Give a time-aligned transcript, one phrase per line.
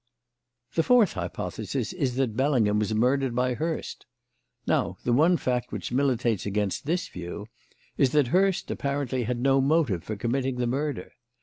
[0.73, 4.07] "The fourth hypothesis is that Bellingham was murdered by Hurst.
[4.65, 7.45] Now the one fact which militates against this view
[7.99, 11.11] is that Hurst apparently had no motive for committing the murder.